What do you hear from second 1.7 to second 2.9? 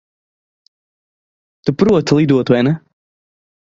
proti lidot, vai ne?